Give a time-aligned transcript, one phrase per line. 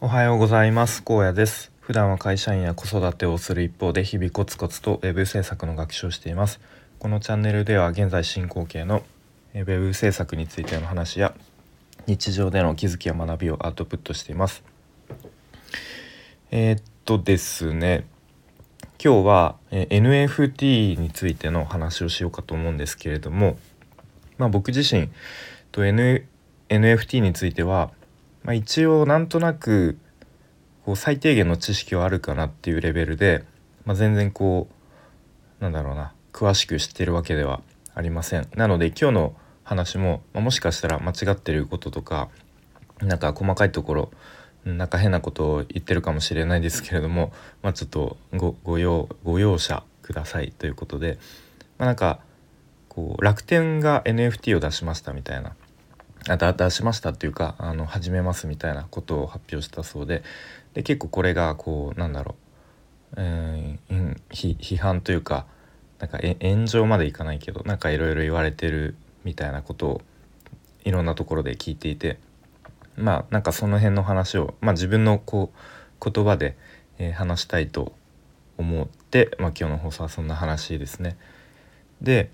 [0.00, 1.02] おはようございます。
[1.04, 1.72] 高野です。
[1.80, 6.60] 普段は会社員や子育てをする一方で日々コツコツと web 制作の学習をしています。
[6.98, 9.02] このチャンネルでは現在進行形の
[9.54, 11.32] web 制作についての話や
[12.06, 14.64] 日常での気づきや学びをアウトプットしています。
[16.50, 18.04] えー、っとですね
[19.02, 23.56] 今日は、NFT についての話をしようかと思うんですけれども
[24.38, 25.08] まあ僕自身
[25.70, 26.26] と、N、
[26.68, 27.90] NFT については、
[28.44, 29.98] まあ、一応なんとなく
[30.84, 33.44] こう最低限の知識はあるかなっていうレベルで、
[33.84, 34.68] まあ、全然こ
[35.60, 37.62] うなんだろうな詳しく知ってるわけでは
[37.94, 38.48] ありません。
[38.54, 42.28] なので今日の話も、まあ、もしかしたら間違ってることとか
[43.00, 44.10] なんか細かいところ
[44.64, 47.32] なんか変なことを言ってるかもしれないですけれども、
[47.62, 51.18] まあ、ちょっとごご容ご容赦くださいということで、
[51.78, 52.20] まあ、なんか
[52.88, 55.54] こう楽天が NFT を出しましたみたいな
[56.28, 60.22] あ出しましたっていうかあの始めますみたいなことを発表したそうで
[60.72, 62.34] で結構これがこうなんだろ
[63.12, 65.46] う、えー、批判というか
[65.98, 70.02] なんか炎上までいかないけどなんかいろいろ言われてるみたいなことを
[70.84, 72.18] いろんなところで聞いていて
[72.96, 76.56] まあなんかその辺の話を、まあ、自分のこう言葉で、
[76.98, 77.92] えー、話したいと
[78.56, 81.16] 思って、まあ、今日の放送はそんな話ですね。
[82.00, 82.30] で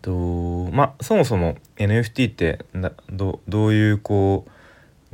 [0.00, 2.64] とまあそもそも NFT って
[3.10, 4.50] どういうこう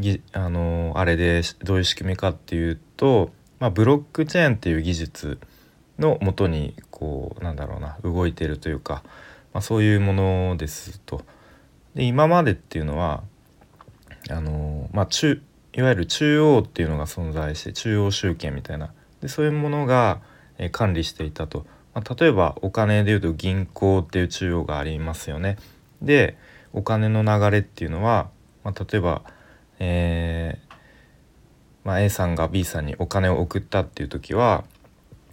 [0.00, 5.38] ぎあのあれでどういう仕組みかっていうと、まあ、ブロックチェーンっていう技術
[5.98, 9.02] のもとにこうなんだろうな動いてるというか、
[9.52, 11.22] まあ、そういうものですと。
[11.94, 13.22] で今までっていうのは
[14.30, 15.42] あのまあ中
[15.72, 20.20] いわゆる中央っていうのが存在して中央集権みたいなでそういうものが、
[20.58, 21.66] え管理していたと。
[22.00, 25.58] まあ、例えばお金でいうと銀行っていう中央がありますよね。
[26.00, 26.38] で
[26.72, 28.30] お金の流れっていうのは、
[28.64, 29.22] まあ、例えば、
[29.78, 30.74] えー
[31.84, 34.64] まあ、A さんが B さんにお金を送ったっていう時は、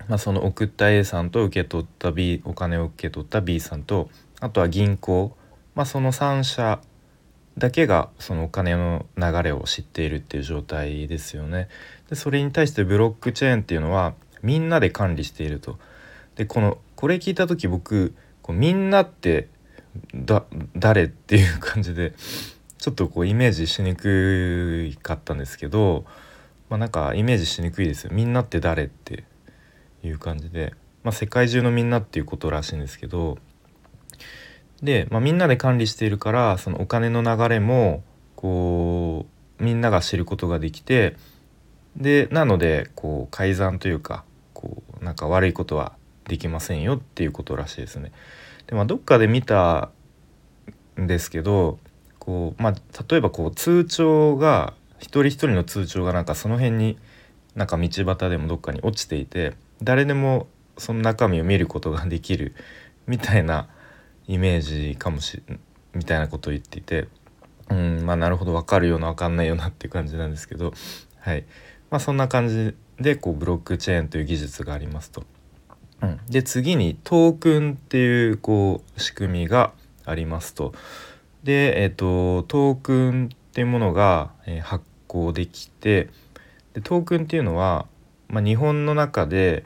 [0.09, 4.09] まあ、その送った A さんと受け取った B お金を受け取った B さんと
[4.41, 5.37] あとは銀行、
[5.73, 6.81] まあ、その3社
[7.57, 11.69] だけがそのお金の流れを知っているっていう状態ですよね。
[12.09, 14.13] でそれに対してブロックチェーンっていうのは
[14.43, 15.79] みんなで管理していると。
[16.37, 19.49] でこのこれ聞いた時僕こうみんなって
[20.75, 22.13] 誰っていう感じで
[22.77, 26.05] ちょっとこうイメージしにくかったんですけど、
[26.69, 28.11] まあ、なんかイメージしにくいですよ。
[28.13, 29.23] みんなって誰って
[30.03, 33.39] いう感じで、まあ、世界中のみんなっていうことらしいんですけど。
[34.83, 38.03] で、まあ、みんなで管理しているからそのお金の流れも
[38.35, 39.25] こ
[39.59, 41.15] うみんなが知ることができて
[41.95, 44.23] でなのでこう改ざんというか
[44.53, 45.93] こうなんか悪いことは
[46.27, 48.11] できませんよっていうことらしいですね。
[48.67, 49.91] でまあ、どっかで見た
[50.99, 51.79] んですけど
[52.19, 52.75] こう、まあ、
[53.09, 56.97] 例えばこう通帳が一人一人の通帳がなんかその辺に
[57.55, 62.53] なんか道端でもどっかに落ちていて誰でもその中身を見ることができる
[63.07, 63.69] みたいな
[64.27, 65.41] イメージかもし
[65.93, 67.07] みたいなことを言っていて
[67.69, 70.73] うんまあなるほど分かるような分かんないようなっていう感じなんですけど
[71.19, 71.45] はい
[71.89, 75.23] まあそんな感じでこうブロックチェーンという技術がありますと。
[76.01, 79.71] うん、で次にトークンっていうこう仕組みが
[80.05, 80.73] ありますと。
[81.43, 86.09] で、えーと、トークンっていうものが、えー、発行できて
[86.73, 87.87] でトークンっていうのは、
[88.27, 89.65] まあ、日本の中で、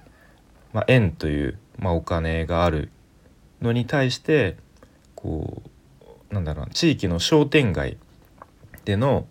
[0.74, 2.92] まあ、円という、まあ、お金がある
[3.62, 4.58] のに対して
[5.16, 5.62] こ
[6.32, 7.98] うなんだろう地域の商店街
[8.86, 9.26] での、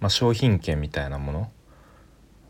[0.00, 1.50] まあ、商品券みたいなもの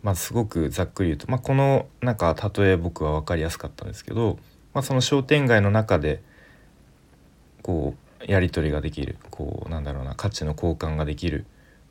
[0.06, 4.38] まあ、すごくざっくり言うと、まあ、このなんか例え僕は分かりやすかったんですけど、
[4.72, 6.22] まあ、その商店街の中で
[7.60, 11.44] こうやり取りができるこうなんだろうな価値の交換ができる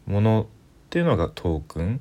[0.05, 0.45] ものっ
[0.91, 1.99] ていうのがトークン、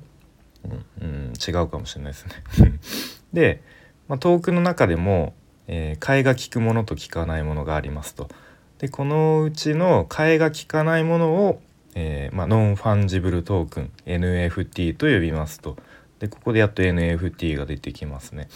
[0.63, 2.25] うん、うん、違うかもしれないです
[2.61, 2.79] ね
[3.33, 3.61] で、
[4.07, 5.33] まあ、トークンの中でも、
[5.67, 8.29] えー、替えが利くものと利かないものがありますと。
[8.77, 11.61] でこのうちの替えが利かないものを、
[11.93, 15.75] えーまあ、ノンファンジブルトークン NFT と呼びますと。
[16.19, 18.47] でここでやっと NFT が出てきますね。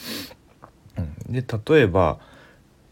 [0.98, 2.20] うん、で例えば、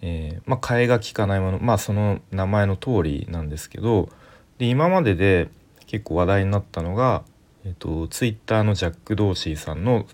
[0.02, 4.10] えー、まあ、替えが利かないものまあその名前の通りなんですけど
[4.58, 5.50] で今までで
[5.88, 7.24] 結構話題になったのが、
[7.66, 10.06] えーと、ツイッターのジャック・ドーシーさんの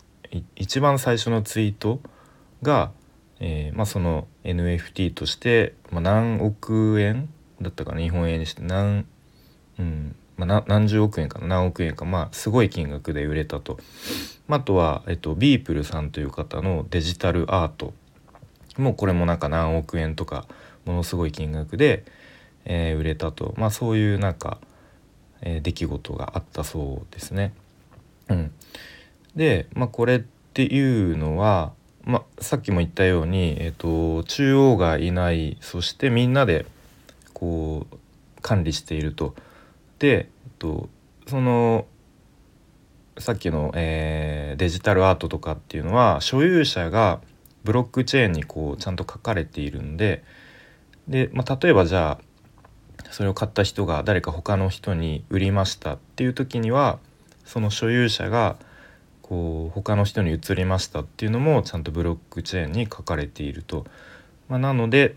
[0.56, 2.00] 一番最初のツイート
[2.62, 2.92] が、
[3.40, 7.30] えー、まあ、その NFT として、まあ、何億円
[7.62, 9.06] だったかな日本円にして何、
[9.80, 13.78] うん、まあ、何十億円かな何億円かまあすごい金額で売れたと。
[14.50, 17.94] あとは、えっと、ビープルさんという方のデジタルアート
[18.78, 20.46] もうこれもなんか何億円とか
[20.86, 22.06] ものすごい金額で、
[22.66, 24.60] えー、売れたと、まあ、そういうなんか、
[25.42, 27.54] えー、出来事があったそうですね。
[28.30, 28.52] うん、
[29.36, 36.66] で、まあ、これっていうのは、まあ、さっきも言ったように、えーと、中央がいないそしてみんなで
[37.34, 37.98] こう
[38.42, 39.36] 管理していると。
[40.04, 40.90] で、えっと、
[41.28, 41.86] その
[43.18, 47.22] さっきの、えー、デジタルアートとかっていうのは所有者が
[47.64, 50.26] ブロックチェーンにこうちゃんと書かれているんで
[51.08, 57.00] で、まあ、例えばじゃあそれを買った人が誰か他の人に売りましたっていう時には
[57.46, 58.58] その所有者が
[59.22, 63.86] こう他の人に移りましたっていうのもちゃんとブロックチェーンに書かれていると。
[64.50, 65.16] まあ、なので、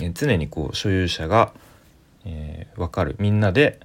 [0.00, 1.52] え常にこう所有者が、
[2.24, 3.80] えー、分かるみんなで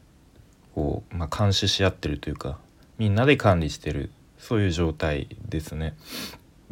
[0.75, 2.59] こう、まあ、監視し合ってるというか
[2.97, 5.95] みんなで管理してるそういう状態ですね。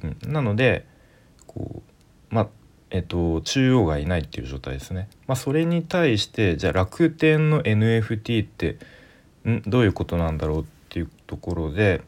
[0.04, 0.86] うん、なので
[1.48, 1.82] こ
[2.32, 2.48] うまあ
[2.92, 5.08] えっと中央がいないっていう状態ですね。
[5.26, 8.78] まあ、それに対してじゃあ楽天の NFT って
[9.48, 9.62] ん？
[9.66, 12.02] どういうことなんだろうっていうところで、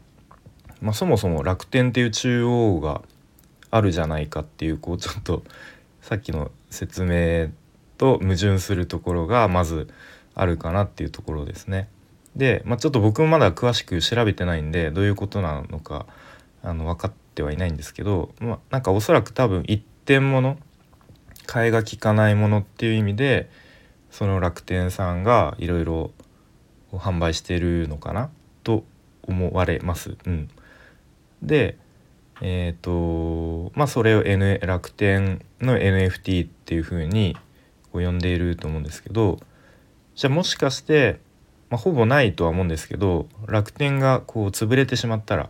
[0.82, 3.02] まあ、そもそも楽天っていう中央が
[3.72, 5.44] あるじゃないかっていうこうちょっと
[6.02, 7.50] さっきの説明
[7.98, 9.88] と矛盾するところがまず
[10.36, 11.90] あるかなっていうところですね。
[12.36, 16.06] で、まあ、ちょっと僕もまだ詳しく調べてないんでどういうことなのか
[16.62, 20.58] あの分かってはいないんですけど、まあ、なんかおそらく多分一点物
[21.48, 23.50] 替えが利かないものっていう意味で
[24.12, 26.12] その楽天さんがいろいろ
[26.92, 28.30] 販売してるのかな
[28.64, 28.84] と
[29.24, 30.18] 思われます。
[30.26, 30.50] うん、
[31.42, 31.78] で
[32.42, 37.38] えっ、ー、とまあそれを、N、楽天の NFT っていうふうに
[37.92, 39.40] 呼んでいると思うんですけど
[40.16, 41.20] じゃあもしかして、
[41.70, 45.50] まあ、ほぼないとは思うんですけど楽天がこう潰れてしまったら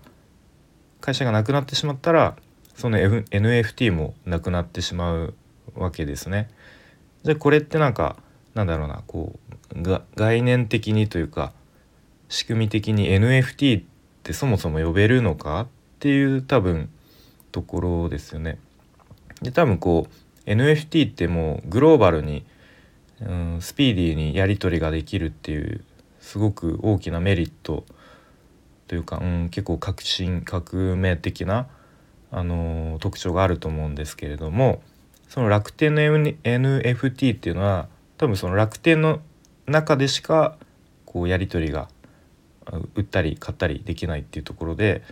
[1.02, 2.36] 会社がなくなってしまったら
[2.76, 5.34] その、F、NFT もなくなってしまう
[5.76, 6.50] わけですね。
[7.24, 8.18] じゃあこれってなんか
[8.54, 9.40] なんだろうなこ
[9.76, 11.54] うが概念的にというか
[12.28, 13.84] 仕組み的に NFT っ
[14.24, 15.62] てそもそも呼べるのか？
[15.62, 15.68] っ
[16.00, 16.90] ていう多分
[17.52, 18.58] ところですよね。
[19.42, 20.08] で多分こ
[20.46, 22.46] う NFT ってもうグローバルに、
[23.28, 25.84] うん、スピーディーにやり取りができるっていう
[26.20, 27.86] すごく大きなメリット
[28.88, 31.68] というか、うん、結構革新革命的な、
[32.32, 34.82] あのー、特徴があると思うんですけれども
[35.28, 37.88] その楽天の NFT っていうのは
[38.18, 39.20] 多分その楽天の
[39.66, 40.58] 中でしか
[41.06, 41.90] こうやり取りが
[42.96, 45.04] 売ったり買ったりできないっていうところで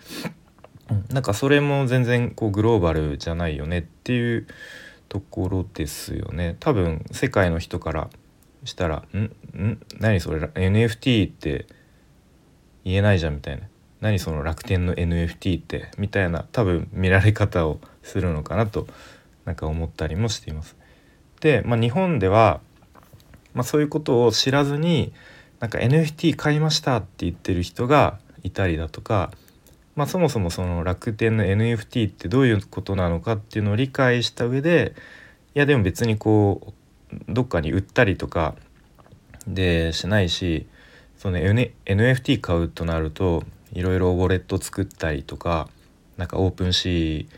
[1.09, 4.47] なんかそれも全然こうグローバルじゃないよねっていう
[5.13, 6.57] ところですよね。
[6.59, 8.09] 多分世界の人から
[8.63, 9.19] したら「ん？
[9.19, 9.79] ん？
[9.99, 11.67] 何それ？NFT って
[12.83, 13.67] 言えないじゃん」みたいな
[14.01, 18.87] 「何その楽天の NFT って」みたいな多分見られ方をするのかなと
[19.45, 20.75] なんか思ったりもしています。
[21.41, 22.59] で、まあ、日本では、
[23.53, 25.13] まあ、そういうことを知らずに
[25.59, 29.31] なんか NFT 買いましたって言ってる人がいたりだとか、
[29.95, 34.95] まあ、そもそもその楽天の NFT ってどういうことなのかっていうのを理解した上で
[35.53, 36.73] いやでも別にこ
[37.11, 38.55] うどっかに売ったりとか
[39.45, 40.65] でしないし
[41.17, 45.69] その、NFT 買うとなるといろいろウォレット作ったりとか
[46.17, 47.37] なんかオープンシー、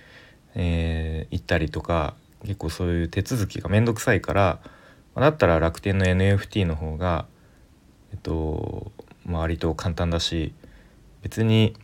[0.55, 4.59] えー、行ったりとか結構そういう手続きがめんどくさいから
[5.15, 7.25] だったら楽天の NFT の方が
[8.11, 8.91] えっと、
[9.25, 10.53] まあ、割と簡単だし
[11.21, 11.75] 別に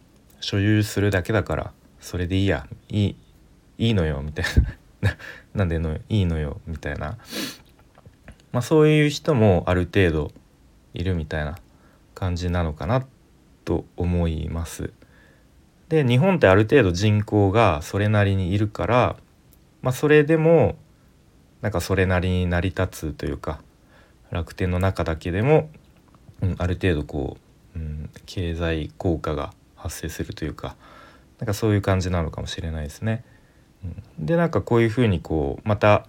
[0.41, 1.71] 所有するだけだから
[2.01, 3.15] それでいいやいい
[3.77, 4.45] いいのよみたい
[5.01, 5.17] な
[5.55, 7.17] なんでのいいのよみたいな、
[8.51, 10.31] まあ、そういう人もある程度
[10.93, 11.57] いるみたいな
[12.13, 13.05] 感じなのかな
[13.63, 14.91] と思います。
[15.87, 19.15] で日本ってある程度人口がそれなりにいるから、
[19.81, 20.77] まあ、それでも
[21.61, 23.61] なんかそれなりに成り立つというか
[24.29, 25.69] 楽天の中だけでも
[26.41, 27.37] うん、ある程度こ
[27.75, 30.75] う、うん、経済効果が発生するというか
[31.39, 33.23] なんかそういう感じなのかもしれないですね。
[33.83, 36.05] うん、でなんかこういうふうにこうまた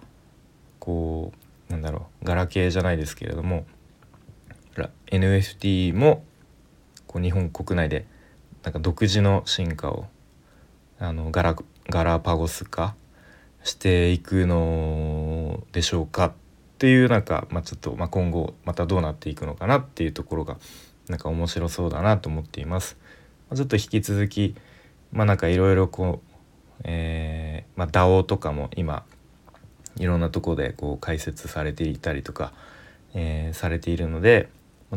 [0.79, 1.33] こ
[1.69, 3.65] うなんだろうガラケーじゃないですけれども
[5.07, 6.23] NFT も
[7.07, 8.05] こう日本国内で
[8.63, 10.07] なんか独自の進化を
[10.99, 11.55] あのガラ
[11.89, 12.95] ガラパゴス化
[13.63, 16.31] していくのでしょうかっ
[16.79, 20.57] ていうなんか、まあ、ちょっと、まあ、今後またどうなっていくのかなっていうところが
[21.07, 22.97] なんか面白そうだなと思っています。
[23.53, 24.55] ま、ちょっと引き続き
[25.11, 29.05] まあなんかいろいろこう、えーまあ、DAO とかも今
[29.97, 32.51] いろんなとこでこう解説されていたりとか、
[33.13, 34.49] えー、されているので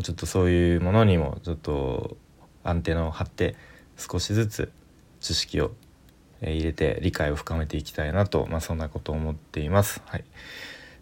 [0.03, 2.17] ちょっとそういうものにもちょっと
[2.65, 3.57] アンテナを張って
[3.97, 4.73] 少しずつ
[5.21, 5.73] 知識を
[6.43, 10.03] 入れて理解を深めていきたいなと、まあ、そんなことを思っています。
[10.07, 10.25] はい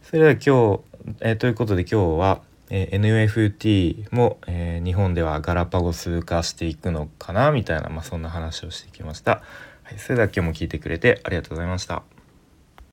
[0.03, 0.81] それでは今日、
[1.23, 9.43] えー、ということで今日は、えー、NFT も、えー、日本ではガラパゴス化していくのかなみたいな、まあ、そんな話をしてきました。
[9.83, 12.14] はい、それでは今日も聞いてくれてありがとうございました。